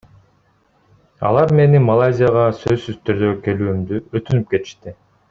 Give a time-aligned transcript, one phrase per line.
[1.27, 4.97] Алар мени Малайзияга сөзсүз түрдө келүүмдү өтүнүп кетишти.